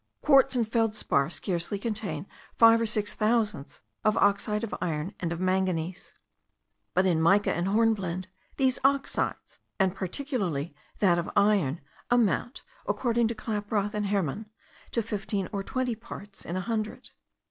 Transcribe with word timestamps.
Quartz 0.23 0.55
and 0.55 0.67
feldspar 0.67 1.29
scarcely 1.29 1.77
contain 1.77 2.25
five 2.55 2.81
or 2.81 2.87
six 2.87 3.13
thousandths 3.13 3.81
of 4.03 4.17
oxide 4.17 4.63
of 4.63 4.73
iron 4.81 5.13
and 5.19 5.31
of 5.31 5.39
manganese; 5.39 6.15
but 6.95 7.05
in 7.05 7.21
mica 7.21 7.53
and 7.53 7.67
hornblende 7.67 8.27
these 8.57 8.79
oxides, 8.83 9.59
and 9.79 9.93
particularly 9.95 10.73
that 10.97 11.19
of 11.19 11.29
iron, 11.35 11.81
amount, 12.09 12.63
according 12.87 13.27
to 13.27 13.35
Klaproth 13.35 13.93
and 13.93 14.07
Herrmann, 14.07 14.49
to 14.89 15.03
fifteen 15.03 15.47
or 15.51 15.61
twenty 15.61 15.93
parts 15.93 16.45
in 16.45 16.55
a 16.55 16.61
hundred. 16.61 17.11